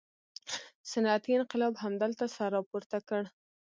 صنعتي 0.91 1.31
انقلاب 1.39 1.73
همدلته 1.83 2.25
سر 2.35 2.49
راپورته 2.55 2.97
کړ. 3.07 3.23